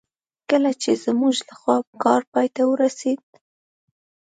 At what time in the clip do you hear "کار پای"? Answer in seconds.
2.03-2.47